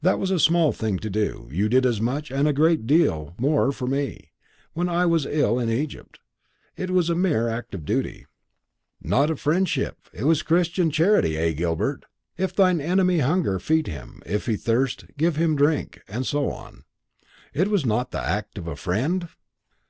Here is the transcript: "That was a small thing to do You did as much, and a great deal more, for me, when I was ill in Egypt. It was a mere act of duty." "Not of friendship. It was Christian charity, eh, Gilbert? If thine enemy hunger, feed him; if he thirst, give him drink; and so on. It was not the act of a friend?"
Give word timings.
"That 0.00 0.18
was 0.18 0.30
a 0.30 0.40
small 0.40 0.72
thing 0.72 0.98
to 1.00 1.10
do 1.10 1.46
You 1.52 1.68
did 1.68 1.84
as 1.84 2.00
much, 2.00 2.30
and 2.30 2.48
a 2.48 2.52
great 2.54 2.86
deal 2.86 3.34
more, 3.36 3.72
for 3.72 3.86
me, 3.86 4.30
when 4.72 4.88
I 4.88 5.04
was 5.04 5.26
ill 5.26 5.58
in 5.58 5.68
Egypt. 5.68 6.18
It 6.78 6.88
was 6.88 7.10
a 7.10 7.14
mere 7.14 7.46
act 7.46 7.74
of 7.74 7.84
duty." 7.84 8.24
"Not 9.02 9.28
of 9.30 9.38
friendship. 9.38 9.98
It 10.14 10.24
was 10.24 10.42
Christian 10.42 10.90
charity, 10.90 11.36
eh, 11.36 11.52
Gilbert? 11.52 12.06
If 12.38 12.56
thine 12.56 12.80
enemy 12.80 13.18
hunger, 13.18 13.58
feed 13.58 13.86
him; 13.86 14.22
if 14.24 14.46
he 14.46 14.56
thirst, 14.56 15.04
give 15.18 15.36
him 15.36 15.56
drink; 15.56 16.00
and 16.08 16.24
so 16.26 16.50
on. 16.50 16.84
It 17.52 17.68
was 17.68 17.84
not 17.84 18.12
the 18.12 18.22
act 18.26 18.56
of 18.56 18.66
a 18.66 18.76
friend?" 18.76 19.28